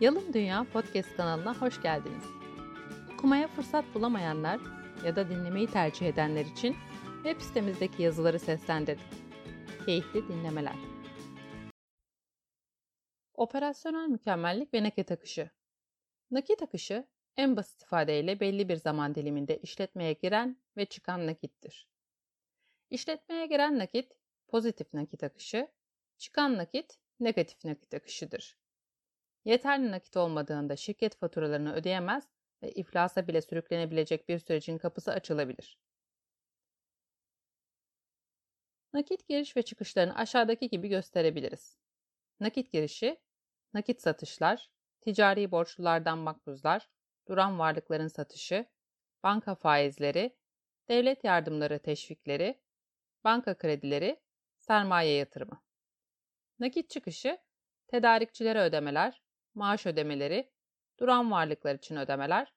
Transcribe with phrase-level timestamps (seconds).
[0.00, 2.24] Yalın Dünya Podcast kanalına hoş geldiniz.
[3.14, 4.60] Okumaya fırsat bulamayanlar
[5.04, 6.76] ya da dinlemeyi tercih edenler için
[7.24, 9.04] web sitemizdeki yazıları seslendirdik.
[9.86, 10.74] Keyifli dinlemeler.
[13.34, 15.50] Operasyonel mükemmellik ve nakit akışı.
[16.30, 17.06] Nakit akışı
[17.36, 21.88] en basit ifadeyle belli bir zaman diliminde işletmeye giren ve çıkan nakittir.
[22.90, 24.12] İşletmeye giren nakit
[24.48, 25.68] pozitif nakit akışı,
[26.18, 28.59] çıkan nakit negatif nakit akışıdır.
[29.44, 32.28] Yeterli nakit olmadığında şirket faturalarını ödeyemez
[32.62, 35.78] ve iflasa bile sürüklenebilecek bir sürecin kapısı açılabilir.
[38.92, 41.78] Nakit giriş ve çıkışlarını aşağıdaki gibi gösterebiliriz.
[42.40, 43.20] Nakit girişi,
[43.74, 46.88] nakit satışlar, ticari borçlulardan makbuzlar,
[47.28, 48.66] duran varlıkların satışı,
[49.22, 50.36] banka faizleri,
[50.88, 52.60] devlet yardımları teşvikleri,
[53.24, 54.20] banka kredileri,
[54.58, 55.62] sermaye yatırımı.
[56.58, 57.38] Nakit çıkışı,
[57.88, 59.22] tedarikçilere ödemeler,
[59.54, 60.50] maaş ödemeleri,
[61.00, 62.52] duran varlıklar için ödemeler,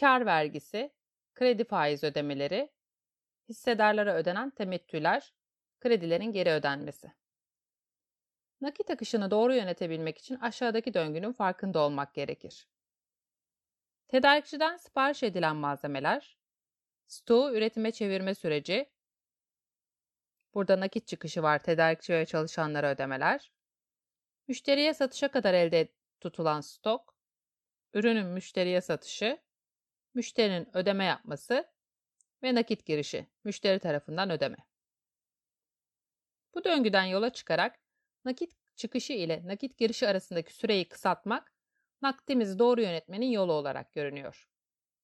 [0.00, 0.94] kar vergisi,
[1.34, 2.72] kredi faiz ödemeleri,
[3.48, 5.34] hissedarlara ödenen temettüler,
[5.80, 7.12] kredilerin geri ödenmesi.
[8.60, 12.68] Nakit akışını doğru yönetebilmek için aşağıdaki döngünün farkında olmak gerekir.
[14.08, 16.38] Tedarikçiden sipariş edilen malzemeler,
[17.06, 18.90] stoğu üretime çevirme süreci,
[20.54, 23.52] burada nakit çıkışı var tedarikçi ve çalışanlara ödemeler,
[24.48, 25.88] Müşteriye satışa kadar elde
[26.20, 27.14] tutulan stok,
[27.94, 29.38] ürünün müşteriye satışı,
[30.14, 31.70] müşterinin ödeme yapması
[32.42, 34.56] ve nakit girişi, müşteri tarafından ödeme.
[36.54, 37.78] Bu döngüden yola çıkarak
[38.24, 41.54] nakit çıkışı ile nakit girişi arasındaki süreyi kısaltmak,
[42.02, 44.48] nakdimizi doğru yönetmenin yolu olarak görünüyor.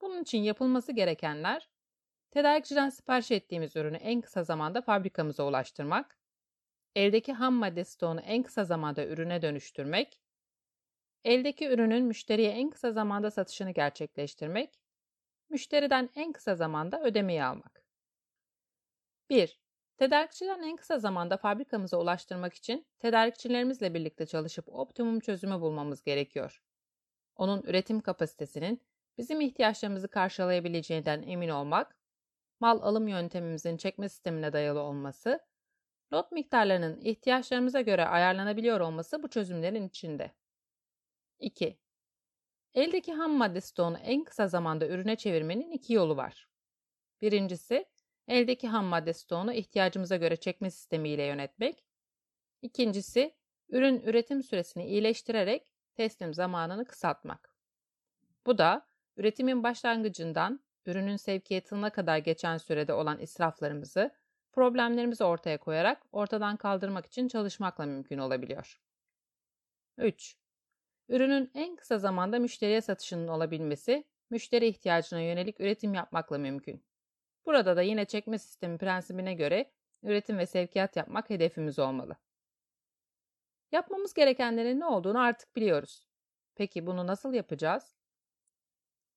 [0.00, 1.70] Bunun için yapılması gerekenler,
[2.30, 6.18] tedarikçiden sipariş ettiğimiz ürünü en kısa zamanda fabrikamıza ulaştırmak,
[6.96, 10.20] eldeki ham madde stoğunu en kısa zamanda ürüne dönüştürmek,
[11.24, 14.80] eldeki ürünün müşteriye en kısa zamanda satışını gerçekleştirmek,
[15.48, 17.84] müşteriden en kısa zamanda ödemeyi almak.
[19.30, 19.60] 1.
[19.96, 26.62] Tedarikçiden en kısa zamanda fabrikamıza ulaştırmak için tedarikçilerimizle birlikte çalışıp optimum çözümü bulmamız gerekiyor.
[27.36, 28.82] Onun üretim kapasitesinin
[29.18, 31.96] bizim ihtiyaçlarımızı karşılayabileceğinden emin olmak,
[32.60, 35.40] mal alım yöntemimizin çekme sistemine dayalı olması
[36.12, 40.32] Lot miktarlarının ihtiyaçlarımıza göre ayarlanabiliyor olması bu çözümlerin içinde.
[41.38, 41.78] 2.
[42.74, 46.48] Eldeki ham madde stoğunu en kısa zamanda ürüne çevirmenin iki yolu var.
[47.22, 47.86] Birincisi,
[48.28, 51.84] eldeki ham madde stoğunu ihtiyacımıza göre çekme sistemiyle yönetmek.
[52.62, 53.34] İkincisi,
[53.68, 57.54] ürün üretim süresini iyileştirerek teslim zamanını kısaltmak.
[58.46, 64.10] Bu da üretimin başlangıcından ürünün sevkiyatına kadar geçen sürede olan israflarımızı
[64.56, 68.80] problemlerimizi ortaya koyarak ortadan kaldırmak için çalışmakla mümkün olabiliyor.
[69.98, 70.36] 3.
[71.08, 76.84] Ürünün en kısa zamanda müşteriye satışının olabilmesi, müşteri ihtiyacına yönelik üretim yapmakla mümkün.
[77.46, 79.70] Burada da yine çekme sistemi prensibine göre
[80.02, 82.16] üretim ve sevkiyat yapmak hedefimiz olmalı.
[83.72, 86.06] Yapmamız gerekenlerin ne olduğunu artık biliyoruz.
[86.54, 87.96] Peki bunu nasıl yapacağız?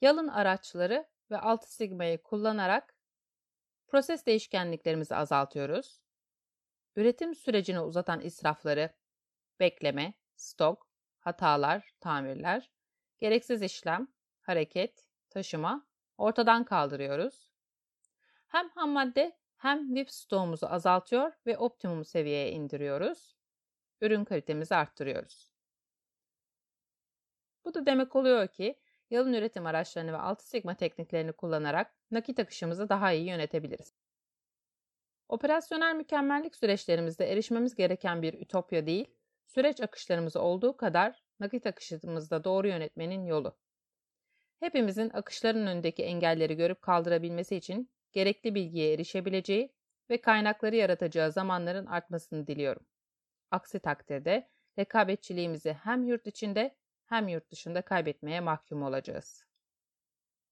[0.00, 2.95] Yalın araçları ve 6 sigmayı kullanarak
[3.86, 6.00] Proses değişkenliklerimizi azaltıyoruz.
[6.96, 8.90] Üretim sürecini uzatan israfları,
[9.60, 10.88] bekleme, stok,
[11.18, 12.70] hatalar, tamirler,
[13.18, 14.08] gereksiz işlem,
[14.42, 15.86] hareket, taşıma
[16.18, 17.50] ortadan kaldırıyoruz.
[18.48, 23.36] Hem ham madde hem VIP stoğumuzu azaltıyor ve optimum seviyeye indiriyoruz.
[24.00, 25.52] Ürün kalitemizi arttırıyoruz.
[27.64, 28.78] Bu da demek oluyor ki
[29.10, 33.94] yalın üretim araçlarını ve 6 sigma tekniklerini kullanarak nakit akışımızı daha iyi yönetebiliriz.
[35.28, 39.06] Operasyonel mükemmellik süreçlerimizde erişmemiz gereken bir ütopya değil,
[39.46, 43.56] süreç akışlarımız olduğu kadar nakit akışımızda doğru yönetmenin yolu.
[44.60, 49.72] Hepimizin akışların önündeki engelleri görüp kaldırabilmesi için gerekli bilgiye erişebileceği
[50.10, 52.86] ve kaynakları yaratacağı zamanların artmasını diliyorum.
[53.50, 56.76] Aksi takdirde rekabetçiliğimizi hem yurt içinde
[57.06, 59.45] hem yurt dışında kaybetmeye mahkum olacağız.